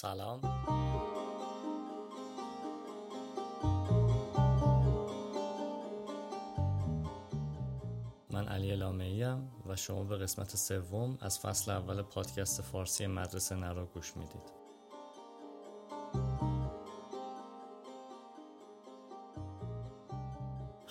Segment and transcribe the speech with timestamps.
[0.00, 0.40] سلام.
[8.30, 9.24] من علی لامعی
[9.66, 14.67] و شما به قسمت سوم از فصل اول پادکست فارسی مدرسه نرا گوش می‌دید.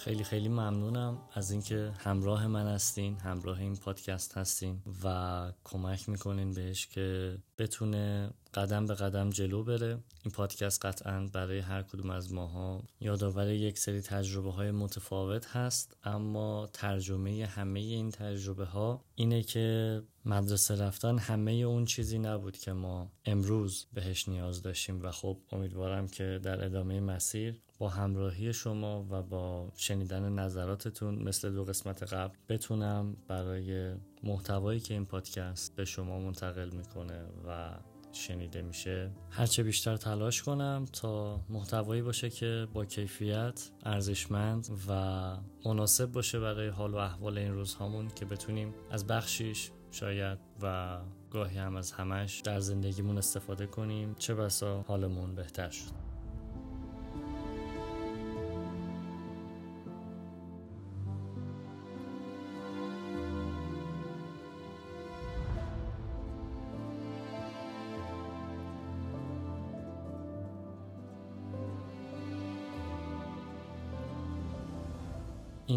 [0.07, 6.53] خیلی خیلی ممنونم از اینکه همراه من هستین همراه این پادکست هستین و کمک می‌کنین
[6.53, 9.97] بهش که بتونه قدم به قدم جلو بره.
[10.23, 15.97] این پادکست قطعا برای هر کدوم از ماها یادآور یک سری تجربه های متفاوت هست
[16.03, 22.73] اما ترجمه همه این تجربه ها اینه که مدرسه رفتن همه اون چیزی نبود که
[22.73, 29.05] ما امروز بهش نیاز داشتیم و خب امیدوارم که در ادامه مسیر با همراهی شما
[29.09, 35.85] و با شنیدن نظراتتون مثل دو قسمت قبل بتونم برای محتوایی که این پادکست به
[35.85, 37.69] شما منتقل می‌کنه و
[38.11, 46.11] شنیده میشه هرچه بیشتر تلاش کنم تا محتوایی باشه که با کیفیت ارزشمند و مناسب
[46.11, 50.97] باشه برای حال و احوال این روزهامون که بتونیم از بخشیش شاید و
[51.31, 54.15] گاهی هم از همش در زندگیمون استفاده کنیم.
[54.19, 56.06] چه بسا حالمون بهتر شد.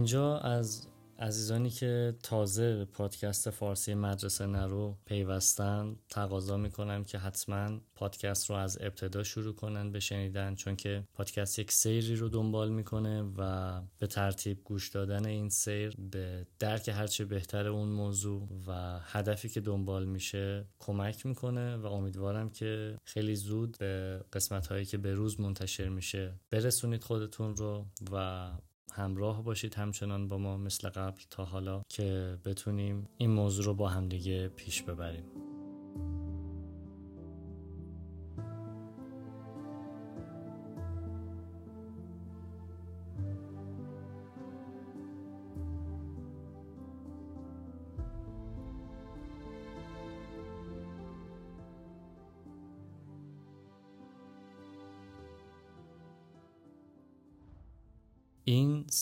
[0.00, 0.86] اینجا از
[1.18, 8.78] عزیزانی که تازه پادکست فارسی مدرسه نرو پیوستن تقاضا می‌کنم که حتما پادکست رو از
[8.80, 14.06] ابتدا شروع کنن به شنیدن چون که پادکست یک سیری رو دنبال می‌کنه و به
[14.06, 20.04] ترتیب گوش دادن این سیر به درک هرچه بهتر اون موضوع و هدفی که دنبال
[20.04, 25.88] میشه کمک می‌کنه و امیدوارم که خیلی زود به قسمت هایی که به روز منتشر
[25.88, 28.50] میشه برسونید خودتون رو و
[28.92, 33.88] همراه باشید همچنان با ما مثل قبل تا حالا که بتونیم این موضوع رو با
[33.88, 35.24] همدیگه پیش ببریم.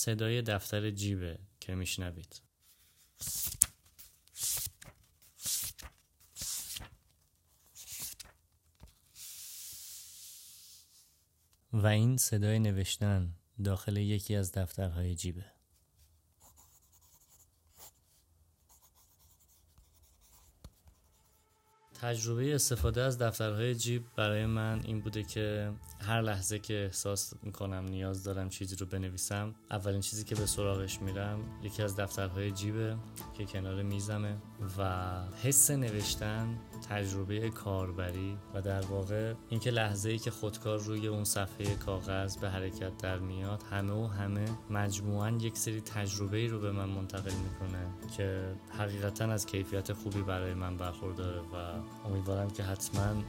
[0.09, 2.41] صدای دفتر جیبه که میشنوید.
[11.73, 13.33] و این صدای نوشتن
[13.63, 15.45] داخل یکی از دفترهای جیبه.
[22.01, 27.85] تجربه استفاده از دفترهای جیب برای من این بوده که هر لحظه که احساس می‌کنم
[27.85, 32.95] نیاز دارم چیزی رو بنویسم اولین چیزی که به سراغش میرم یکی از دفترهای جیبه
[33.37, 34.35] که کنار میزمه
[34.77, 35.11] و
[35.43, 41.75] حس نوشتن تجربه کاربری و در واقع اینکه لحظه ای که خودکار روی اون صفحه
[41.75, 46.71] کاغذ به حرکت در میاد همه و همه مجموعا یک سری تجربه ای رو به
[46.71, 47.87] من منتقل می‌کنه
[48.17, 51.55] که حقیقتا از کیفیت خوبی برای من برخورداره و
[52.07, 53.23] امیدوارم که حتما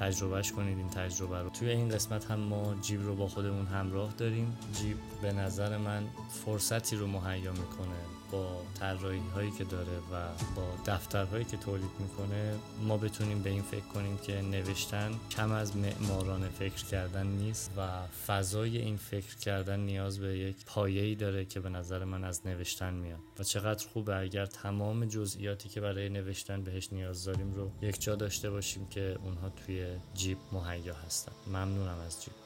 [0.00, 1.50] تجربهش کنید این تجربه رو.
[1.50, 4.56] توی این قسمت هم ما جیب رو با خودمون همراه داریم.
[4.72, 6.02] جیب به نظر من
[6.44, 7.96] فرصتی رو مهیا می‌کنه.
[8.30, 13.62] با طراحی هایی که داره و با دفترهایی که تولید می‌کنه ما بتونیم به این
[13.62, 19.80] فکر کنیم که نوشتن کم از معماران فکر کردن نیست و فضای این فکر کردن
[19.80, 23.20] نیاز به یک پایه‌ای داره که به نظر من از نوشتن میاد.
[23.38, 28.14] و چقدر خوبه اگر تمام جزئیاتی که برای نوشتن بهش نیاز داریم رو یک جا
[28.14, 31.32] داشته باشیم که اونها توی جیب مهیا هستن.
[31.46, 32.43] ممنونم از جیب.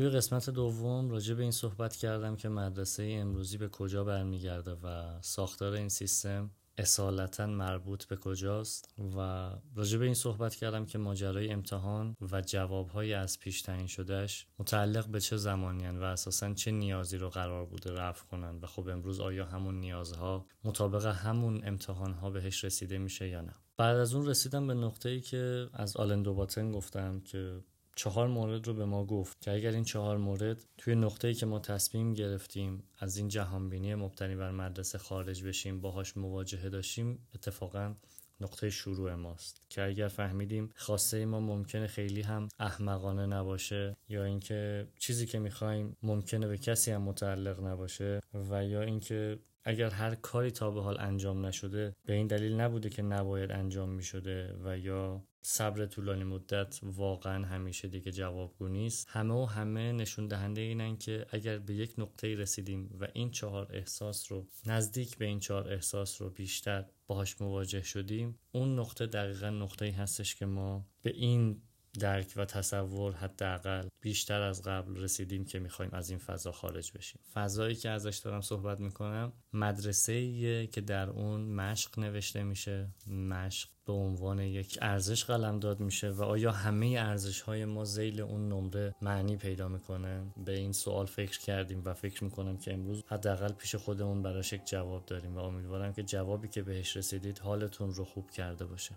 [0.00, 5.18] توی قسمت دوم راجع به این صحبت کردم که مدرسه امروزی به کجا برمیگرده و
[5.22, 11.50] ساختار این سیستم اصالتا مربوط به کجاست و راجع به این صحبت کردم که ماجرای
[11.50, 17.16] امتحان و جوابهای از پیش تعیین شدهش متعلق به چه زمانی و اساسا چه نیازی
[17.16, 22.64] رو قرار بوده رفع کنن و خب امروز آیا همون نیازها مطابق همون امتحانها بهش
[22.64, 26.72] رسیده میشه یا نه؟ بعد از اون رسیدم به نقطه ای که از آلندو باتن
[26.72, 27.60] گفتم که
[27.96, 31.58] چهار مورد رو به ما گفت که اگر این چهار مورد توی نقطه‌ای که ما
[31.58, 37.94] تصمیم گرفتیم از این جهانبینی مبتنی بر مدرسه خارج بشیم باهاش مواجهه داشتیم اتفاقا
[38.40, 39.60] نقطه شروع ماست.
[39.68, 45.96] که اگر فهمیدیم خواسته ما ممکنه خیلی هم احمقانه نباشه یا اینکه چیزی که می‌خوایم
[46.02, 48.20] ممکنه به کسی هم متعلق نباشه
[48.50, 52.90] و یا اینکه اگر هر کاری تا به حال انجام نشده به این دلیل نبوده
[52.90, 59.06] که نباید انجام می شده و یا صبر طولانی مدت واقعا همیشه دیگه جوابگو نیست.
[59.10, 63.68] همه و همه نشون دهنده اینن که اگر به یک نقطه رسیدیم و این چهار
[63.70, 69.50] احساس رو نزدیک به این چهار احساس رو بیشتر باهاش مواجه شدیم اون نقطه دقیقا
[69.50, 71.62] نقطه هستش که ما به این
[71.98, 77.20] درک و تصور حداقل بیشتر از قبل رسیدیم که می‌خوایم از این فضا خارج بشیم.
[77.34, 83.92] فضایی که ازش دارم صحبت می‌کنم مدرسه که در اون مشق نوشته میشه مشق به
[83.92, 88.94] عنوان یک ارزش قلم داد میشه و آیا همه ارزش های ما زیل اون نمره
[89.02, 93.74] معنی پیدا می‌کنه؟ به این سوال فکر کردیم و فکر می‌کنم که امروز حداقل پیش
[93.74, 98.30] خودمون براش یک جواب داریم و امیدوارم که جوابی که بهش رسیدید حالتون رو خوب
[98.30, 98.94] کرده باشه.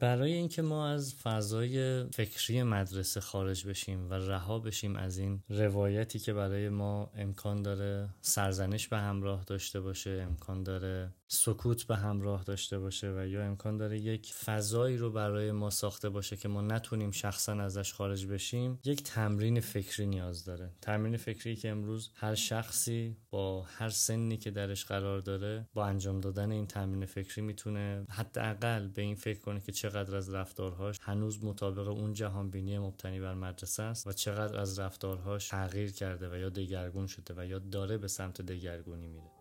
[0.00, 6.18] برای اینکه ما از فضای فکری مدرسه خارج بشیم و رها بشیم از این روایتی
[6.18, 12.44] که برای ما امکان داره سرزنش به همراه داشته باشه امکان داره سکوت به همراه
[12.44, 16.60] داشته باشه و یا امکان داره یک فضایی رو برای ما ساخته باشه که ما
[16.60, 20.70] نتونیم شخصا ازش خارج بشیم یک تمرین فکری نیاز داره.
[20.80, 26.20] تمرین فکری که امروز هر شخصی با هر سنی که درش قرار داره با انجام
[26.20, 31.44] دادن این تمرین فکری می‌تونه حداقل به این فکر کنه که چقدر از رفتارهاش هنوز
[31.44, 36.36] مطابق اون جهان بینی مبتنی بر مدرسه است و چقدر از رفتارهاش تغییر کرده و
[36.36, 39.39] یا دگرگون شده و یا داره به سمت دگرگونی میره.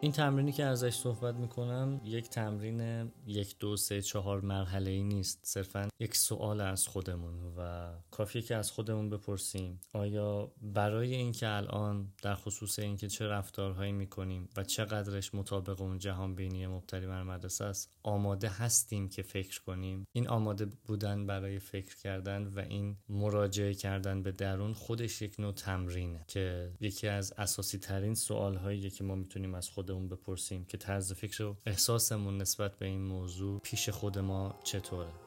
[0.00, 5.40] این تمرینی که ازش صحبت می‌کنم یک تمرین یک دو سه چهار مرحله ای نیست.
[5.42, 9.80] صرفا یک سوال از خودمون و کافیه که از خودمون بپرسیم.
[9.92, 16.34] آیا برای اینکه الان در خصوص اینکه چه رفتارهایی می‌کنیم و چقدرش مطابق اون جهان
[16.34, 21.96] بینی مبتلی بر مدرسه است آماده هستیم که فکر کنیم؟ این آماده بودن برای فکر
[21.96, 27.78] کردن و این مراجعه کردن به درون خودش یک نوع تمرینه که یکی از اساسی
[27.78, 32.38] ترین سوال هایی که ما می‌تونیم از خودمون خودمون بپرسیم که طرز فکر و احساسمون
[32.38, 35.25] نسبت به این موضوع پیش خود ما چطوره.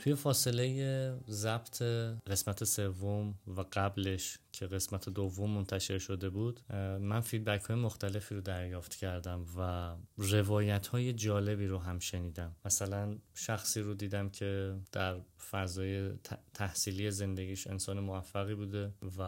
[0.00, 1.82] توی فاصله ضبط
[2.26, 6.60] قسمت سوم و قبلش که قسمت دوم منتشر شده بود
[7.00, 12.56] من فیدبک های مختلفی رو دریافت کردم و روایت های جالبی رو هم شنیدم.
[12.64, 15.20] مثلا شخصی رو دیدم که در
[15.50, 16.10] فضای
[16.54, 19.22] تحصیلی زندگیش انسان موفقی بوده و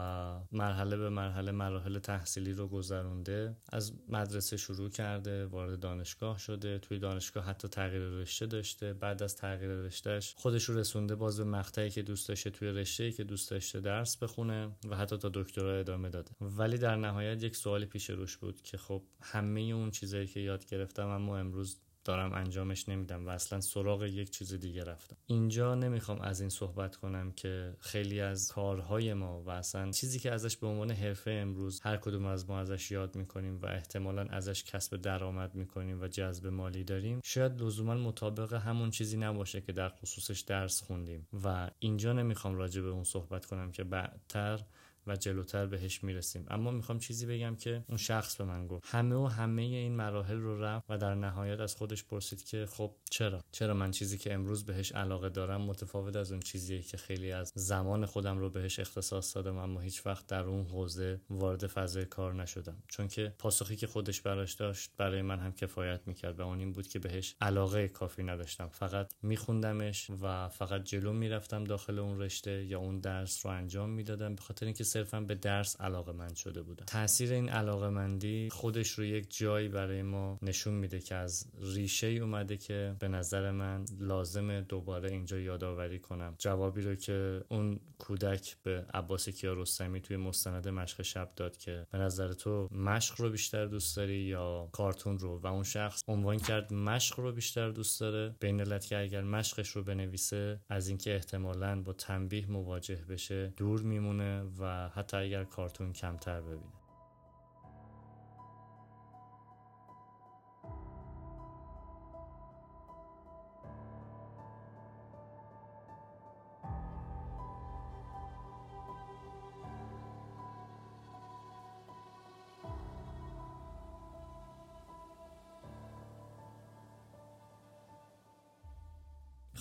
[0.51, 6.99] مرحله به مرحله مراحل تحصیلی رو گذرونده از مدرسه شروع کرده وارد دانشگاه شده توی
[6.99, 11.89] دانشگاه حتی تغییر رشته داشته بعد از تغییر رشتهش خودش رو رسونده باز به مقطعی
[11.89, 16.09] که دوست داشته توی رشته که دوست داشته درس بخونه و حتی تا دکترا ادامه
[16.09, 16.31] داده.
[16.41, 20.65] ولی در نهایت یک سوالی پیش روش بود که خب همه اون چیزایی که یاد
[20.65, 25.17] گرفتم اما امروز دارم انجامش نمیدم و اصلا سراغ یک چیز دیگه رفتم.
[25.25, 30.31] اینجا نمی‌خوام از این صحبت کنم که خیلی از کارهای ما و اصلا چیزی که
[30.31, 34.63] ازش به عنوان حرفه امروز هر کدوم از ما ازش یاد می‌کنیم و احتمالا ازش
[34.63, 39.89] کسب درآمد می‌کنیم و جذب مالی داریم شاید لزوما مطابق همون چیزی نباشه که در
[39.89, 41.27] خصوصش درس خوندیم.
[41.43, 44.59] و اینجا نمی‌خوام راجع به اون صحبت کنم که بعدتر
[45.07, 46.45] و جلوتر بهش می‌رسیم.
[46.49, 48.95] اما می‌خوام چیزی بگم که اون شخص به من گفت.
[48.95, 52.95] همه و همه این مراحل رو رفت و در نهایت از خودش پرسید که خب
[53.09, 57.31] چرا؟ چرا من چیزی که امروز بهش علاقه دارم متفاوت از اون چیزیه که خیلی
[57.31, 62.05] از زمان خودم رو بهش اختصاص دادم اما هیچ وقت در اون حوزه وارد فضای
[62.05, 62.83] کار نشدم.
[62.87, 66.71] چون که پاسخی که خودش براش داشت برای من هم کفایت می‌کرد و اون این
[66.71, 68.67] بود که بهش علاقه کافی نداشتم.
[68.67, 74.35] فقط میخوندمش و فقط جلو می‌رفتم داخل اون رشته یا اون درس رو انجام می‌دادم.
[74.35, 76.85] به خاطر اینکه صرفا به درس علاقه من شده بودم.
[76.85, 82.07] تاثیر این علاقه مندی خودش رو یک جایی برای ما نشون میده که از ریشه
[82.07, 86.35] ای اومده که به نظر من لازم دوباره اینجا یادآوری کنم.
[86.37, 91.97] جوابی رو که اون کودک به عباس کیارستمی توی مستند مشق شب داد که به
[91.97, 96.73] نظر تو مشق رو بیشتر دوست داری یا کارتون رو؟ و اون شخص عنوان کرد
[96.73, 98.35] مشق رو بیشتر دوست داره.
[98.39, 103.81] به این که اگر مشقش رو بنویسه از اینکه احتمالا با تنبیه مواجه بشه دور
[103.81, 106.82] میمونه و حتی اگر کارتون کمتر ببینه.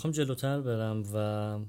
[0.02, 1.16] می‌خوام جلوتر برم و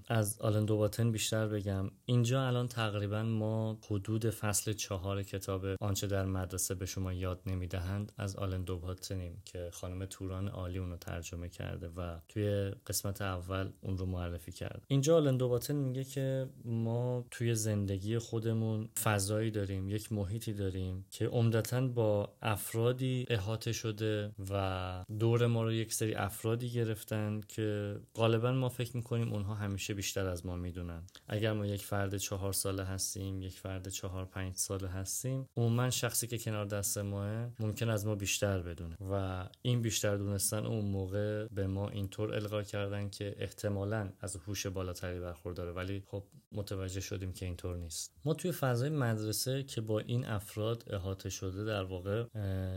[0.07, 1.91] از آلن دوباتن بیشتر بگم.
[2.05, 8.11] اینجا الان تقریبا ما حدود فصل چهار کتاب آنچه در مدرسه به شما یاد نمی‌دهند
[8.17, 13.97] از آلن دوباتنیم که خانم توران عالی اونو ترجمه کرده و توی قسمت اول اون
[13.97, 14.83] رو معرفی کرد.
[14.87, 21.27] اینجا آلن دوباتن میگه که ما توی زندگی خودمون فضایی داریم یک محیطی داریم که
[21.27, 28.51] عمدتا با افرادی احاطه شده و دور ما رو یک سری افرادی گرفتن که غالبا
[28.51, 31.03] ما فکر می‌کنیم اونها همیشه بیشتر از ما می‌دونن.
[31.27, 36.27] اگر ما یک فرد چهار ساله هستیم یک فرد چهار پنج ساله هستیم عموما شخصی
[36.27, 41.47] که کنار دست ماه ممکن از ما بیشتر بدونه و این بیشتر دونستن اون موقع
[41.47, 45.71] به ما اینطور القا کردن که احتمالا از هوش بالاتری برخورداره.
[45.71, 48.11] ولی خب متوجه شدیم که اینطور نیست.
[48.25, 52.25] ما توی فضای مدرسه که با این افراد احاطه شده در واقع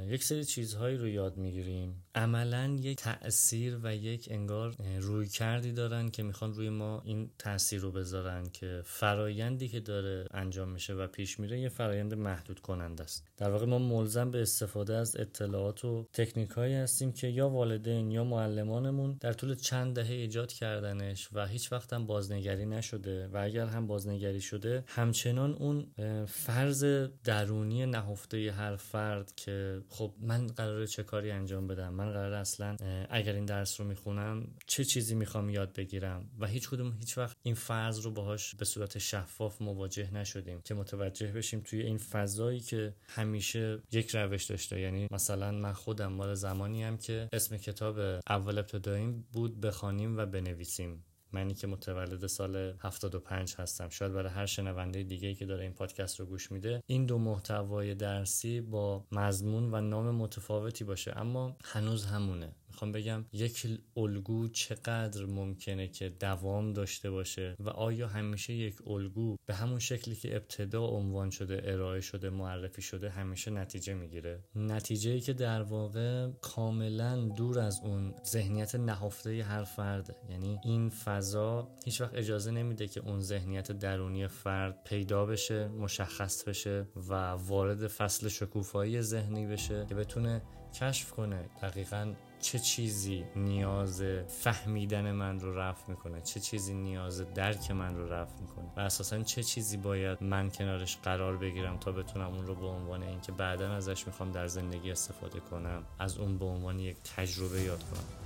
[0.07, 2.05] یک سری چیزهایی رو یاد می‌گیریم.
[2.15, 7.81] عملا یک تاثیر و یک انگار روی کردی دارن که می‌خوان روی ما این تاثیر
[7.81, 13.02] رو بذارن که فرایندی که داره انجام میشه و پیش میره یه فرایند محدود کننده
[13.02, 13.26] است.
[13.37, 18.11] در واقع ما ملزم به استفاده از اطلاعات و تکنیک هایی هستیم که یا والدین
[18.11, 23.37] یا معلمانمون در طول چند دهه ایجاد کردنش و هیچ وقت هم بازنگری نشده و
[23.37, 25.87] اگر هم بازنگری شده همچنان اون
[26.26, 26.85] فرض
[27.25, 32.76] درونی نهفته هر فرد که خب من قراره چه کاری انجام بدم؟ من قراره اصلا
[33.11, 37.37] اگر این درس رو می‌خونم چه چیزی می‌خوام یاد بگیرم و هیچ کدوم هیچ وقت
[37.42, 42.61] این فرض رو باهاش به صورت شفاف مواجه نشدیم که متوجه بشیم توی این فضایی
[42.61, 44.80] که همیشه یک روش داشته.
[44.80, 50.26] یعنی مثلا من خودم مال زمانی هم که اسم کتاب اول ابتداییم بود بخوانیم و
[50.26, 51.04] بنویسیم.
[51.33, 53.88] منی که متولد سال 75 هستم.
[53.88, 57.95] شاید برای هر شنونده دیگه که داره این پادکست رو گوش میده این دو محتوای
[57.95, 62.52] درسی با مضمون و نام متفاوتی باشه اما هنوز همونه.
[62.76, 63.66] می‌خوام بگم یک
[63.97, 70.14] الگو چقدر ممکنه که دوام داشته باشه و آیا همیشه یک الگو به همون شکلی
[70.14, 75.62] که ابتدا عنوان شده ارائه شده معرفی شده همیشه نتیجه می‌گیره؟ نتیجه ای که در
[75.62, 80.16] واقع کاملا دور از اون ذهنیت نهفته هر فرد.
[80.30, 86.45] یعنی این فضا هیچ وقت اجازه نمیده که اون ذهنیت درونی فرد پیدا بشه مشخص
[86.45, 90.42] بشه و وارد فصل شکوفایی ذهنی بشه که بتونه
[90.80, 97.71] کشف کنه دقیقا چه چیزی نیاز فهمیدن من رو رفت می‌کنه؟ چه چیزی نیاز درک
[97.71, 102.35] من رو رفت می‌کنه؟ و اساسا چه چیزی باید من کنارش قرار بگیرم تا بتونم
[102.35, 106.45] اون رو به عنوان اینکه بعدا ازش می‌خوام در زندگی استفاده کنم از اون به
[106.45, 108.25] عنوان یک تجربه یاد کنم؟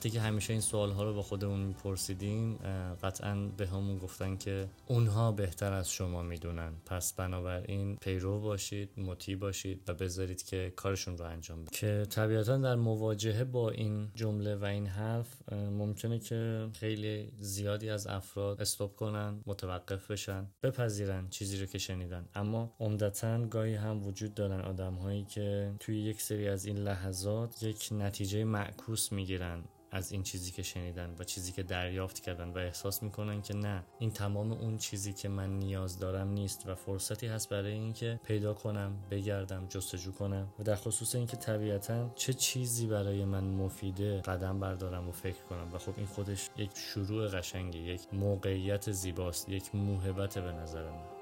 [0.00, 2.56] وقتی که همیشه این سوال ها رو با خودمون میپرسیدیم
[3.02, 6.72] قطعا به همون گفتن که اونها بهتر از شما می‌دونن.
[6.86, 11.70] پس بنابراین پیرو باشید مطیع باشید و بذارید که کارشون رو انجام بدید.
[11.70, 18.06] که طبیعتا در مواجهه با این جمله و این حرف ممکنه که خیلی زیادی از
[18.06, 22.28] افراد استوب کنن متوقف بشن بپذیرن چیزی رو که شنیدن.
[22.34, 27.62] اما عمدتا گاهی هم وجود دارن آدم هایی که توی یک سری از این لحظات
[27.62, 29.64] یک نتیجه معکوس می‌گیرن.
[29.90, 33.84] از این چیزی که شنیدن و چیزی که دریافت کردن و احساس می‌کنن که نه
[33.98, 38.54] این تمام اون چیزی که من نیاز دارم نیست و فرصتی هست برای اینکه پیدا
[38.54, 44.60] کنم بگردم جستجو کنم و در خصوص اینکه طبیعتا چه چیزی برای من مفیده قدم
[44.60, 49.74] بردارم و فکر کنم و خب این خودش یک شروع قشنگه یک موقعیت زیباست یک
[49.74, 51.19] موهبت به نظر من.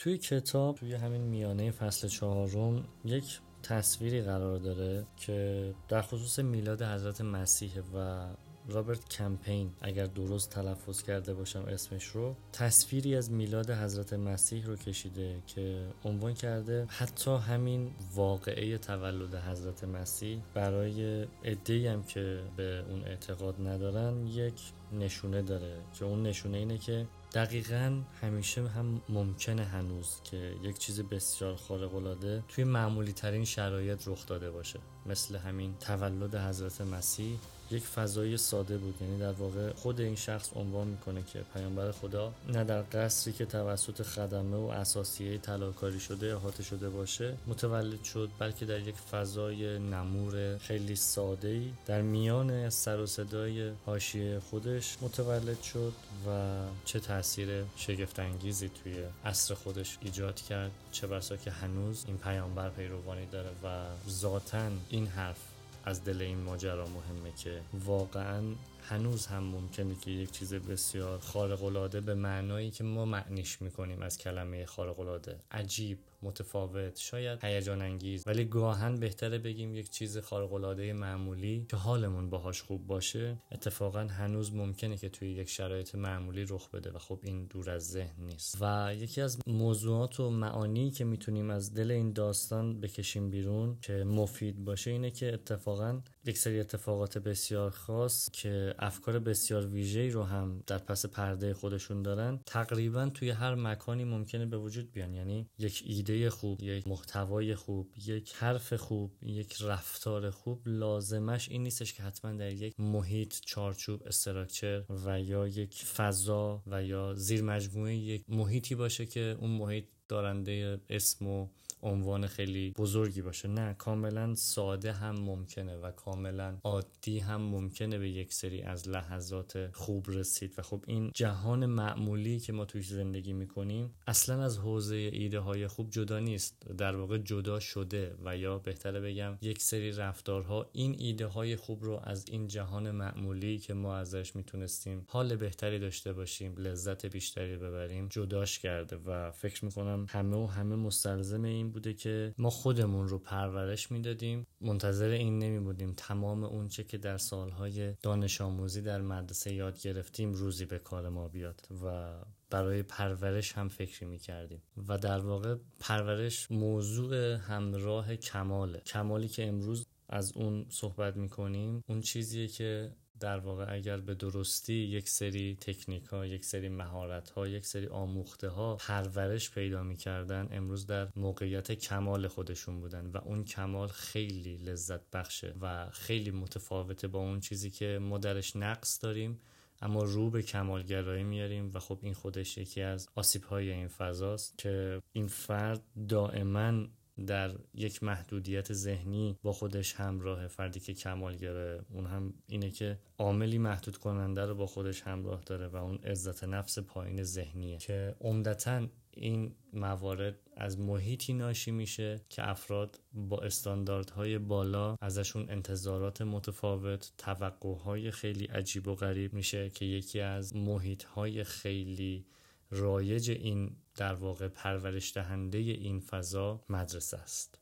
[0.00, 6.82] توی کتاب توی همین میانه فصل چهارم یک تصویری قرار داره که در خصوص میلاد
[6.82, 8.26] حضرت مسیح و
[8.68, 14.76] رابرت کمپین اگر درست تلفظ کرده باشم اسمش رو تصویری از میلاد حضرت مسیح رو
[14.76, 22.84] کشیده که عنوان کرده حتی همین واقعه تولد حضرت مسیح برای ادهی هم که به
[22.90, 24.60] اون اعتقاد ندارن یک
[24.92, 31.00] نشونه داره که اون نشونه اینه که دقیقا همیشه هم ممکنه هنوز که یک چیز
[31.00, 34.80] بسیار خارق العاده توی معمولی ترین شرایط رخ داده باشه.
[35.06, 37.38] مثل همین تولد حضرت مسیح
[37.70, 38.94] یک فضای ساده بود.
[39.00, 43.44] یعنی در واقع خود این شخص عنوان می‌کنه که پیامبر خدا نه در قصری که
[43.44, 49.78] توسط خدمه و اساسیه طلاکاری شده احاطه شده باشه متولد شد بلکه در یک فضای
[49.78, 55.92] نمور خیلی ساده ای در میان سر و صدای حاشیه خودش متولد شد
[56.26, 60.70] و چه تاثیر شگفت انگیزی توی عصر خودش ایجاد کرد.
[60.92, 65.49] چه بسا که هنوز این پیامبر پیروانی داره و ذاتا این حرف
[65.84, 68.42] از دل این ماجرا مهمه که واقعا
[68.82, 74.02] هنوز هم ممکنه که یک چیز بسیار خارق العاده به معنایی که ما معنیش می‌کنیم
[74.02, 80.18] از کلمه خارق العاده عجیب متفاوت شاید هیجان انگیز ولی گاهن بهتره بگیم یک چیز
[80.18, 83.36] خارق العاده معمولی که حالمون باهاش خوب باشه.
[83.52, 87.88] اتفاقا هنوز ممکنه که توی یک شرایط معمولی رخ بده و خب این دور از
[87.88, 88.58] ذهن نیست.
[88.60, 94.04] و یکی از موضوعات و معانی که می‌تونیم از دل این داستان بکشیم بیرون که
[94.04, 100.22] مفید باشه اینه که اتفاقا یک سری اتفاقات بسیار خاص که افکار بسیار ویژه‌ای رو
[100.22, 102.40] هم در پس پرده خودشون دارن.
[102.46, 105.14] تقریبا توی هر مکانی ممکنه به وجود بیان.
[105.14, 110.62] یعنی یک ایده خوب یک محتوای خوب یک حرف خوب یک رفتار خوب.
[110.66, 116.84] لازمش این نیستش که حتما در یک محیط چارچوب استراکچر و یا یک فضا و
[116.84, 121.48] یا زیر مجموعه یک محیطی باشه که اون محیط دارنده اسم و
[121.82, 123.48] عنوان خیلی بزرگی باشه.
[123.48, 129.70] نه کاملا ساده هم ممکنه و کاملا عادی هم ممکنه به یک سری از لحظات
[129.72, 130.54] خوب رسید.
[130.58, 135.66] و خب این جهان معمولی که ما توش زندگی می‌کنیم اصلا از حوزه ایده های
[135.66, 136.66] خوب جدا نیست.
[136.78, 141.84] در واقع جدا شده و یا بهتره بگم یک سری رفتارها این ایده های خوب
[141.84, 147.56] رو از این جهان معمولی که ما ازش می‌تونستیم حال بهتری داشته باشیم لذت بیشتری
[147.56, 148.96] ببریم جداش کرده.
[148.96, 154.46] و فکر می‌کنم همه و همه مستلزم این بوده که ما خودمون رو پرورش می‌دادیم.
[154.60, 155.94] منتظر این نمی بودیم.
[155.96, 161.28] تمام اونچه که در سالهای دانش آموزی در مدرسه یاد گرفتیم روزی به کار ما
[161.28, 162.10] بیاد و
[162.50, 168.78] برای پرورش هم فکری می کردیم و در واقع پرورش موضوع همراه کماله.
[168.78, 174.14] کمالی که امروز از اون صحبت می کنیم اون چیزیه که در واقع اگر به
[174.14, 179.82] درستی یک سری تکنیک ها یک سری مهارت ها یک سری آموخته ها پرورش پیدا
[179.82, 186.30] می‌کردن امروز در موقعیت کمال خودشون بودن و اون کمال خیلی لذت بخشه و خیلی
[186.30, 189.40] متفاوته با اون چیزی که ما درش نقص داریم
[189.82, 194.58] اما رو به کمالگرایی میاریم و خب این خودش یکی از آسیب های این فضاست
[194.58, 196.86] که این فرد دائما
[197.26, 203.58] در یک محدودیت ذهنی با خودش همراه فردی که کمالگره اون هم اینه که عاملی
[203.58, 208.86] محدود کننده رو با خودش همراه داره و اون عزت نفس پایین ذهنیه که عمدتا
[209.10, 218.10] این موارد از محیطی ناشی میشه که افراد با استانداردهای بالا ازشون انتظارات متفاوت توقعهای
[218.10, 222.26] خیلی عجیب و غریب میشه که یکی از محیطهای خیلی
[222.70, 227.59] رایج این در واقع پرورش دهنده این فضا مدرسه است.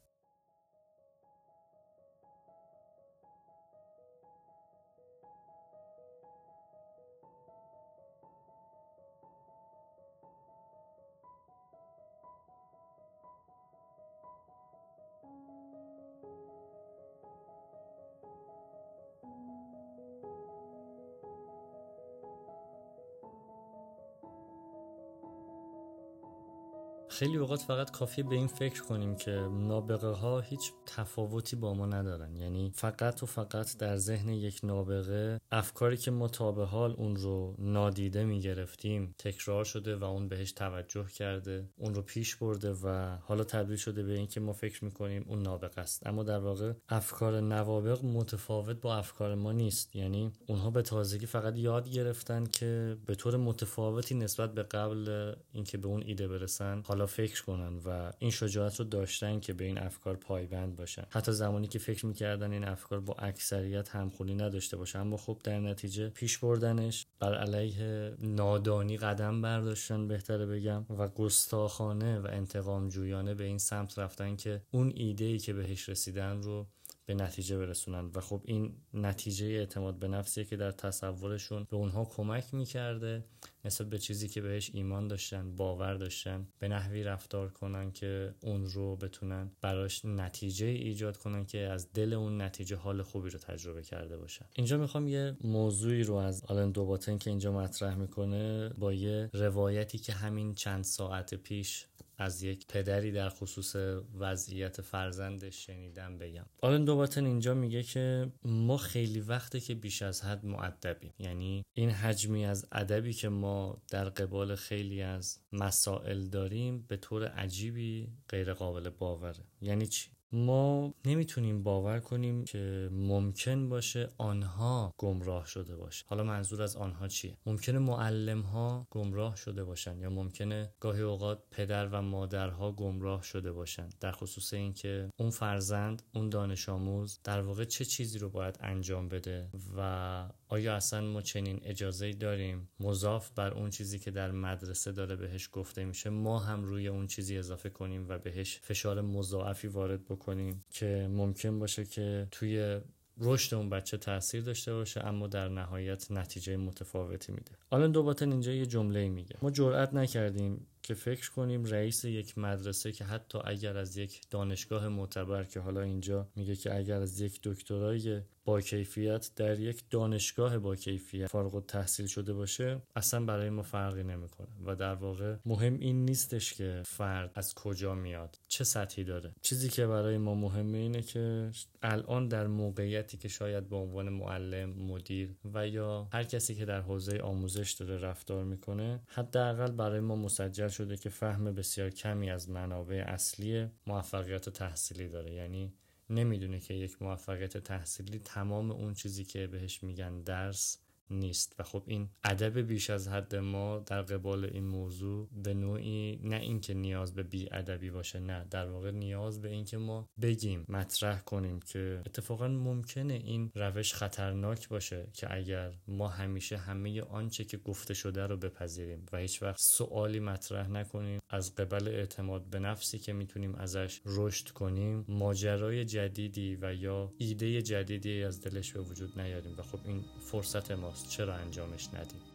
[27.09, 31.87] خیلی اوقات فقط کافیه به این فکر کنیم که نابغه ها هیچ تفاوتی با ما
[31.87, 32.37] ندارن.
[32.37, 37.17] یعنی فقط و فقط در ذهن یک نابغه افکاری که ما تا به حال اون
[37.17, 42.73] رو نادیده می گرفتیم تکرار شده و اون بهش توجه کرده اون رو پیش برده
[42.73, 46.07] و حالا تبدیل شده به اینکه ما فکر می‌کنیم اون نابغه است.
[46.07, 49.97] اما در واقع افکار نوابق متفاوت با افکار ما نیست.
[49.97, 55.79] یعنی اونها به تازگی فقط یاد گرفتن که به طور متفاوتی نسبت به قبل اینکه
[55.79, 59.79] به اون ایده برسن حالا فکر کنن و این شجاعت رو داشتن که به این
[59.79, 61.05] افکار پایبند باشن.
[61.11, 65.43] حتی زمانی که فکر می‌کردن این افکار با اکثریت همخونی نداشته باشن اما خب خب
[65.45, 67.07] در نتیجه پیش بردنش.
[67.21, 73.99] بر علیه نادانی قدم برداشتن بهتره بگم و گستاخانه و انتقام جویانه به این سمت
[73.99, 76.67] رفتن که اون ایده ای که بهش رسیدن رو
[77.09, 78.11] به نتیجه برسونن.
[78.15, 83.25] و خب این نتیجه اعتماد به نفسیه که در تصورشون به اونها کمک می‌کرده
[83.65, 88.67] نسبت به چیزی که بهش ایمان داشتن باور داشتن به نحوی رفتار کنن که اون
[88.67, 93.83] رو بتونن براش نتیجه ایجاد کنن که از دل اون نتیجه حال خوبی رو تجربه
[93.83, 94.47] کرده باشن.
[94.55, 99.99] اینجا می‌خوام یه موضوعی رو از آلن دوباتن که اینجا مطرح می‌کنه با یه روایتی
[99.99, 101.87] که همین چند ساعت پیش
[102.19, 103.77] از یک پدری در خصوص
[104.19, 106.47] وضعیت فرزندش شنیدم بگم.
[106.63, 111.91] آلن دوباتن اینجا میگه که ما خیلی وقته که بیش از حد معدبیم یعنی این
[111.91, 118.53] حجمی از ادبی که ما در قبال خیلی از مسائل داریم به طور عجیبی غیر
[118.53, 119.45] قابل باوره.
[119.61, 126.05] یعنی چی؟ ما نمی‌تونیم باور کنیم که ممکن باشه آنها گمراه شده باشه.
[126.09, 131.43] حالا منظور از آنها چیه؟ ممکنه معلم ها گمراه شده باشن یا ممکنه گاهی اوقات
[131.51, 137.41] پدر و مادرها گمراه شده باشن در خصوص اینکه اون فرزند اون دانش آموز در
[137.41, 143.31] واقع چه چیزی رو باید انجام بده و آیا اصلا ما چنین اجازه داریم؟ مضاف
[143.31, 147.39] بر اون چیزی که در مدرسه داره بهش گفته میشه ما هم روی اون چیزی
[147.39, 152.81] اضافه کنیم و بهش فشار مضاعفی وارد بکنیم که ممکن باشه که توی
[153.21, 157.53] رشد اون بچه تاثیر داشته باشه اما در نهایت نتیجه متفاوتی میده.
[157.71, 159.37] آلن دوباتن اینجا یه جمله میگه.
[159.43, 164.89] ما جرئت نکردیم که فکر کنیم رئیس یک مدرسه که حتی اگر از یک دانشگاه
[164.89, 170.59] معتبر که حالا اینجا میگه که اگر از یک دکترای با کیفیت در یک دانشگاه
[170.59, 174.49] با کیفیت فارغ تحصیل شده باشه اصلا برای ما فرقی نمی‌کنه.
[174.65, 179.35] و در واقع مهم این نیستش که فرد از کجا میاد چه سطحی داره.
[179.43, 181.51] چیزی که برای ما مهمه اینه که
[181.83, 186.81] الان در موقعیتی که شاید به عنوان معلم مدیر و یا هر کسی که در
[186.81, 192.51] حوزه آموزش داره رفتار می‌کنه حداقل برای ما مسجل شده که فهم بسیار کمی از
[192.51, 195.33] منابع اصلی موفقیت تحصیلی داره.
[195.33, 195.73] یعنی
[196.11, 200.79] نمی‌دونه که یک موفقیت تحصیلی تمام اون چیزی که بهش میگن درس
[201.11, 206.21] نیست و خب این ادب بیش از حد ما در قبال این موضوع به نوعی
[206.23, 208.47] نه اینکه نیاز به بی ادبی باشه نه.
[208.51, 214.69] در واقع نیاز به اینکه ما بگیم مطرح کنیم که اتفاقا ممکنه این روش خطرناک
[214.69, 219.59] باشه که اگر ما همیشه همه آنچه که گفته شده رو بپذیریم و هیچ وقت
[219.61, 226.59] سوالی مطرح نکنیم از قبل اعتماد به نفسی که می‌تونیم ازش رشد کنیم ماجرای جدیدی
[226.61, 230.71] و یا ایده جدیدی از دلش به وجود نیاریم و خب این فرصت
[231.09, 232.28] چرا انجامش ندیم؟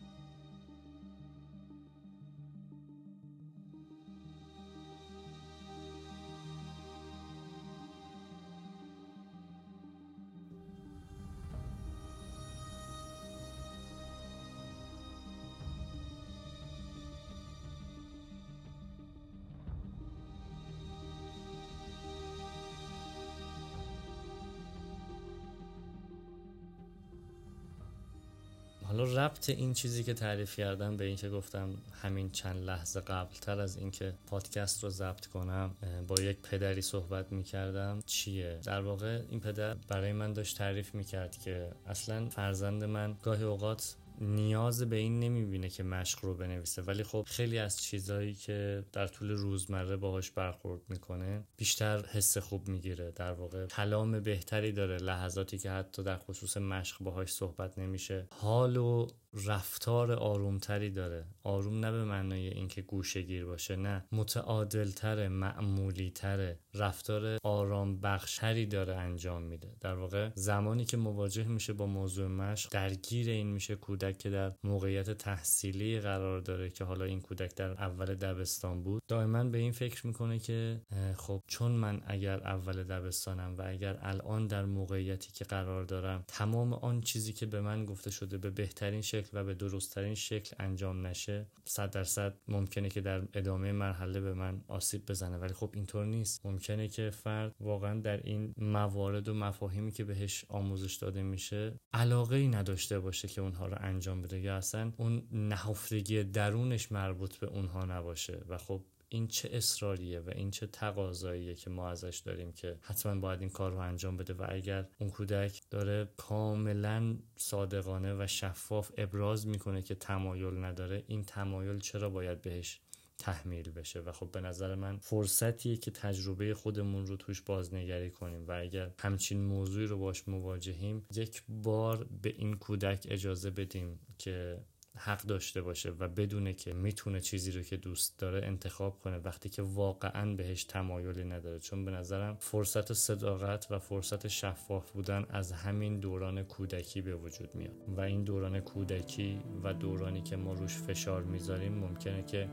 [29.24, 31.70] ربط این چیزی که تعریف کردم به اینکه گفتم
[32.02, 35.76] همین چند لحظه قبل تر از اینکه پادکست رو ضبط کنم
[36.08, 40.96] با یک پدری صحبت می کردم چیه؟ در واقع این پدر برای من داشت تعریف
[40.96, 46.36] می کرد که اصلا فرزند من گاهی اوقات نیاز به این نمی‌بینه که مشق رو
[46.36, 46.82] بنویسه.
[46.82, 52.68] ولی خب خیلی از چیزهایی که در طول روزمره باهاش برخورد می‌کنه بیشتر حس خوب
[52.68, 53.12] می‌گیره.
[53.12, 54.98] در واقع کلام بهتری داره.
[54.98, 58.28] لحظاتی که حتی در خصوص مشق باهاش صحبت نمیشه.
[58.32, 61.26] حال و رفتار آرومتری داره.
[61.44, 64.06] آروم نه به معنای اینکه گوشه گیر باشه نه.
[64.12, 69.76] متعادلتره معمولی تره رفتار آرام بخشتری داره انجام میده.
[69.82, 74.54] در واقع زمانی که مواجه میشه با موضوع مشق درگیر این میشه کودک که در
[74.64, 79.02] موقعیت تحصیلی قرار داره که حالا این کودک در اول دبستان بود.
[79.08, 80.82] دائما به این فکر می‌کنه که
[81.18, 86.74] خب چون من اگر اول دبستانم و اگر الان در موقعیتی که قرار دارم تمام
[86.74, 91.08] آن چیزی که به من گفته شده به بهترین شکل و به درستترین شکل انجام
[91.08, 95.38] نشه صد درصد ممکنه که در ادامه مرحله به من آسیب بزنه.
[95.38, 96.46] ولی خب اینطور نیست.
[96.46, 102.36] ممکنه که فرد واقعا در این موارد و مفاهیمی که بهش آموزش داده میشه علاقه
[102.36, 104.40] ای نداشته باشه که اونها رو انجام بده.
[104.40, 108.42] یا اصلا اون نهفتگی درونش مربوط به اونها نباشه.
[108.50, 113.20] و خب این چه اصراریه و این چه تقاضاییه که ما ازش داریم که حتما
[113.20, 118.92] باید این کار رو انجام بده و اگر اون کودک داره کاملا صادقانه و شفاف
[118.98, 122.80] ابراز می‌کنه که تمایل نداره این تمایل چرا باید بهش
[123.18, 128.48] تحمیل بشه؟ و خب به نظر من فرصتیه که تجربه خودمون رو توش بازنگری کنیم
[128.48, 134.60] و اگر همچین موضوعی رو باش مواجهیم یک بار به این کودک اجازه بدیم که
[134.98, 139.50] حق داشته باشه و بدونه که می‌تونه چیزی رو که دوست داره انتخاب کنه وقتی
[139.50, 141.60] که واقعا بهش تمایلی نداره.
[141.60, 147.56] چون به نظرم فرصت صداقت و فرصت شفاف بودن از همین دوران کودکی به وجود
[147.56, 147.76] میاد.
[147.88, 152.50] و این دوران کودکی و دورانی که ما روش فشار می‌ذاریم ممکنه که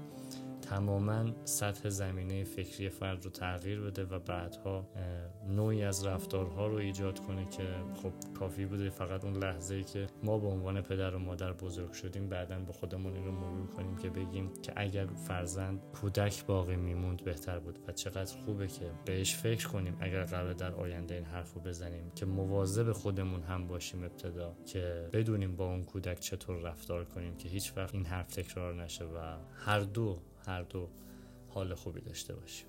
[0.61, 4.87] تماما سطح زمینه فکری فرد رو تغییر بده و بعدها
[5.49, 7.63] نوعی از رفتارها رو ایجاد کنه که
[8.03, 8.91] خب کافی بوده.
[8.91, 12.73] فقط اون لحظه ای که ما به عنوان پدر و مادر بزرگ شدیم بعدا به
[12.73, 17.79] خودمون این رو مرور کنیم که بگیم که اگر فرزند کودک باقی میموند بهتر بود.
[17.89, 19.97] و چقدر خوبه که بهش فکر کنیم.
[20.01, 25.09] اگر قرار در آینده این حرف رو بزنیم که مواظب خودمون هم باشیم ابتدا که
[25.13, 29.37] بدونیم با اون کودک چطور رفتار کنیم که هیچ وقت این حرف تکرار نشه و
[29.65, 30.89] هر دو هر دو
[31.49, 32.67] حال خوبی داشته باشیم.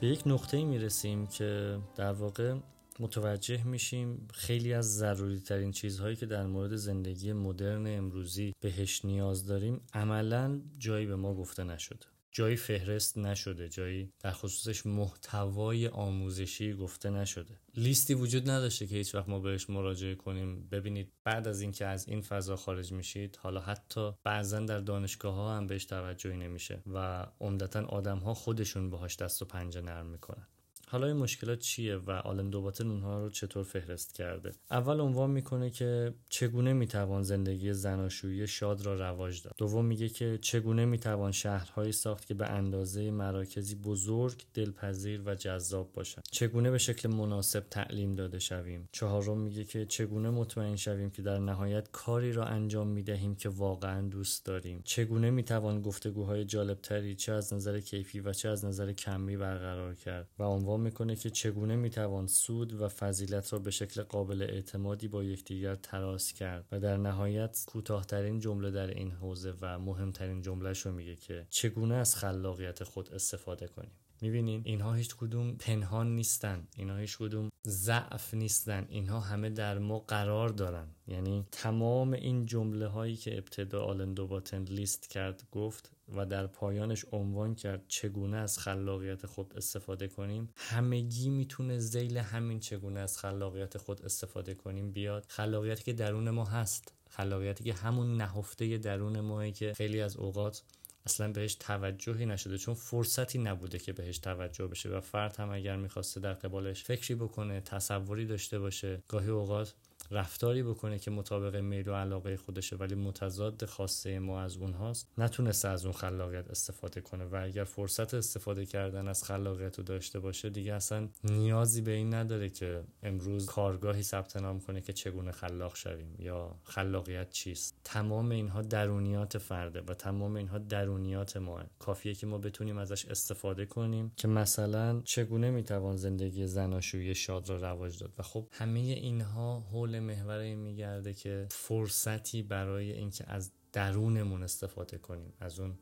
[0.00, 2.54] به یک نقطه می رسیم که در واقع
[3.00, 9.46] متوجه میشیم خیلی از ضروری ترین چیزهایی که در مورد زندگی مدرن امروزی بهش نیاز
[9.46, 12.06] داریم عملا جایی به ما گفته نشده.
[12.36, 17.60] جایی فهرست نشده جایی در خصوصش محتوای آموزشی گفته نشده.
[17.74, 20.68] لیستی وجود نداشته که هیچ وقت ما بهش مراجعه کنیم.
[20.68, 25.56] ببینید بعد از اینکه از این فضا خارج میشید حالا حتی بعضا در دانشگاه ها
[25.56, 30.46] هم بهش توجهی نمیشه و عمدتا آدم ها خودشون باهاش دست و پنجه نرم می‌کنن.
[30.90, 35.70] حالا این مشکلات چیه و آلن دوباتن اونها رو چطور فهرست کرده؟ اول عنوان می‌کنه
[35.70, 41.92] که چگونه می‌توان زندگی زناشویی شاد را رواج داد؟ دوم میگه که چگونه می‌توان شهرهایی
[41.92, 48.14] ساخت که به اندازه مراکزی بزرگ دلپذیر و جذاب باشند؟ چگونه به شکل مناسب تعلیم
[48.14, 53.34] داده شویم؟ چهارم میگه که چگونه مطمئن شویم که در نهایت کاری را انجام می‌دهیم
[53.36, 58.64] که واقعا دوست داریم؟ چگونه می‌توان گفتگوهای جالبتری چه از نظر کیفی و چه از
[58.64, 63.70] نظر کمی برقرار کرد؟ و عنوان می‌کنه که چگونه می‌توان سود و فضیلت را به
[63.70, 69.54] شکل قابل اعتمادی با یکدیگر تراس کرد؟ و در نهایت کوتاهترین جمله در این حوزه
[69.60, 75.16] و مهمترین جملهش رو میگه که چگونه از خلاقیت خود استفاده کنیم؟ می‌بینین اینها هیچ
[75.16, 80.88] کدوم پنهان نیستن اینها هیچ کدوم ضعف نیستن اینها همه در ما قرار دارن.
[81.08, 87.04] یعنی تمام این جمله هایی که ابتدا آلن دوباتن لیست کرد گفت و در پایانش
[87.12, 90.48] عنوان کرد چگونه از خلاقیت خود استفاده کنیم.
[90.56, 94.92] همگی می‌تونه زیل همین چگونه از خلاقیت خود استفاده کنیم.
[94.92, 100.16] بیاد خلاقیتی که درون ما هست خلاقیتی که همون نهفته درون ماهی که خیلی از
[100.16, 100.62] اوقات
[101.06, 105.76] اصلا بهش توجهی نشده چون فرصتی نبوده که بهش توجه بشه و فرد هم اگر
[105.76, 109.74] می‌خواسته در قبالش فکری بکنه تصوری داشته باشه گاهی اوقات
[110.10, 115.68] رفتاری بکنه که مطابق میل و علاقه خودشه ولی متضاد خواسته ما از اونهاست نتونسته
[115.68, 117.24] از اون خلاقیت استفاده کنه.
[117.24, 122.14] و اگر فرصت استفاده کردن از خلاقیت رو داشته باشه دیگه اصلا نیازی به این
[122.14, 127.74] نداره که امروز کارگاهی ثبت نام کنه که چگونه خلاق شویم یا خلاقیت چیست.
[127.84, 131.64] تمام اینها درونیات فرده و تمام اینها درونیات ماه.
[131.78, 137.56] کافیه که ما بتونیم ازش استفاده کنیم که مثلا چگونه می‌توان زندگی زناشویی شاد را
[137.56, 138.12] رواج داد.
[138.18, 144.98] و خب همه اینها حول محور این میگرده که فرصتی برای اینکه از درونمون استفاده
[144.98, 145.74] کنیم از اون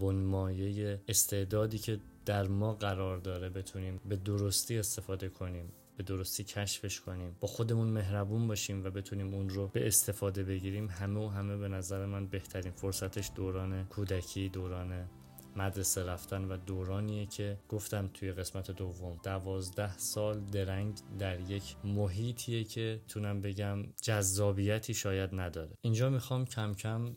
[0.00, 7.00] بنمایه استعدادی که در ما قرار داره بتونیم به درستی استفاده کنیم به درستی کشفش
[7.00, 11.56] کنیم با خودمون مهربون باشیم و بتونیم اون رو به استفاده بگیریم همه و همه
[11.56, 15.08] به نظر من بهترین فرصتش دوران کودکی دوران
[15.56, 22.64] مدرسه رفتن و دورانیه که گفتم توی قسمت دوم دوازده سال درنگ در یک محیطیه
[22.64, 25.70] که تونم بگم جذابیتی شاید نداره.
[25.80, 27.14] اینجا می‌خوام کم کم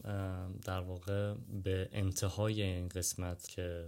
[0.65, 3.85] در واقع به انتهای این قسمت که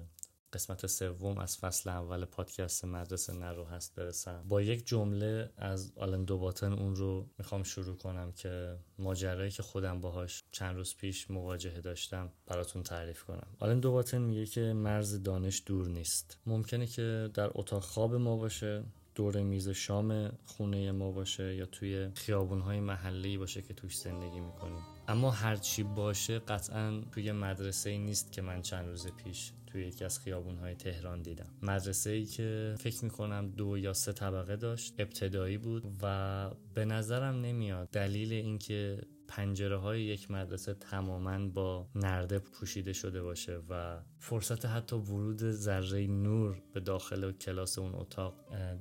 [0.56, 4.44] قسمت سوم از فصل اول پادکست مدرسه نرو هست برسم.
[4.48, 10.02] با یک جمله از آلن دوباتن اون رو می‌خوام شروع کنم که ماجرایی که خودم
[10.02, 13.48] باهاش چند روز پیش مواجهه داشتم براتون تعریف کنم.
[13.60, 16.38] آلن دوباتن میگه که مرز دانش دور نیست.
[16.46, 18.84] ممکنه که در اتاق خواب ما باشه
[19.16, 24.84] دور میز شام خونه ما باشه یا توی خیابونهای محلی باشه که توش زندگی می‌کنیم.
[25.08, 30.06] اما هرچی باشه قطعا توی مدرسه ای نیست که من چند روز پیش توی یکی
[30.06, 31.50] از خیابونهای تهران دیدم.
[31.62, 37.42] مدرسه ای که فکر می‌کنم دو یا سه طبقه داشت ابتدایی بود و به نظرم
[37.42, 37.90] نمیاد.
[37.90, 39.02] دلیل اینکه
[39.36, 46.08] پنجره های یک مدرسه تماما با نرده پوشیده شده باشه و فرصت حتی ورود ذره
[46.08, 48.36] نور به داخل کلاس اون اتاق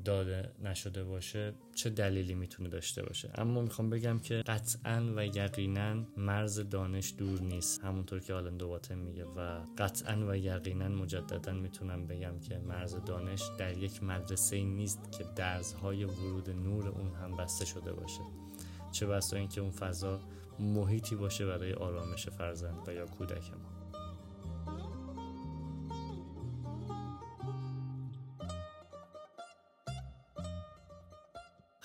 [0.04, 6.06] داده نشده باشه چه دلیلی می‌تونه داشته باشه؟ اما می‌خوام بگم که قطعا و یقینا
[6.16, 7.84] مرز دانش دور نیست.
[7.84, 13.42] همونطور که آلن دوباتن میگه و قطعا و یقینا مجددا می‌تونم بگم که مرز دانش
[13.58, 18.20] در یک مدرسه نیست که درزهای ورود نور اون هم بسته شده باشه.
[18.92, 20.20] چه بسا اینکه اون فضا
[20.58, 23.83] محیطی باشه برای آرامش فرزند و یا کودک ما.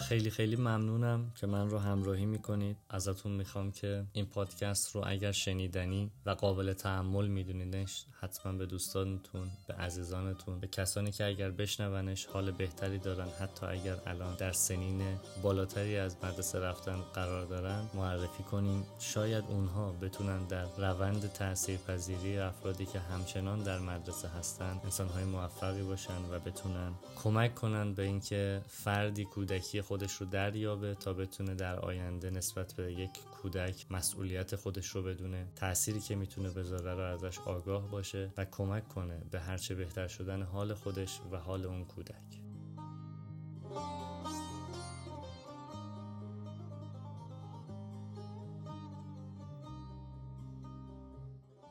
[0.09, 2.77] خیلی خیلی ممنونم که من رو همراهی می‌کنید.
[2.89, 9.51] ازتون می‌خوام که این پادکست رو اگر شنیدنی و قابل تحمل میدونیدش حتما به دوستانتون
[9.67, 15.01] به عزیزانتون به کسانی که اگر بشنونش حال بهتری دارن حتی اگر الان در سنین
[15.43, 18.83] بالاتری از مدرسه رفتن قرار دارن معرفی کنیم.
[18.99, 26.25] شاید اونها بتونن در روند تاثیرپذیری افرادی که همچنان در مدرسه هستن انسانهای موفقی باشن
[26.31, 31.79] و بتونن کمک کنن به اینکه فردی کودکی خود خودش رو دریابه تا بتونه در
[31.79, 33.09] آینده نسبت به یک
[33.41, 35.47] کودک مسئولیت خودش رو بدونه.
[35.55, 40.41] تأثیری که می‌تونه بذاره رو ازش آگاه باشه و کمک کنه به هرچه بهتر شدن
[40.41, 42.39] حال خودش و حال اون کودک.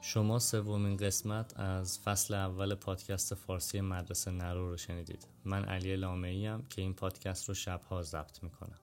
[0.09, 5.27] شما سومین قسمت از فصل اول پادکست فارسی مدرسه نرو رو شنیدید.
[5.45, 8.79] من علی لامعی که این پادکست رو شبها ضبط می‌کنم.